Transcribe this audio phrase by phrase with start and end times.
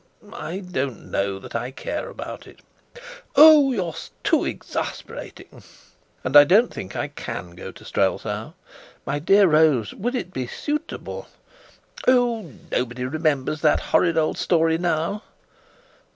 [0.33, 2.61] "I don't know that I care about it!"
[3.35, 3.93] "Oh, you're
[4.23, 5.61] too exasperating!"
[6.23, 8.53] "And I don't think I can go to Strelsau.
[9.05, 11.27] My dear Rose, would it be suitable?"
[12.07, 15.21] "Oh, nobody remembers that horrid old story now."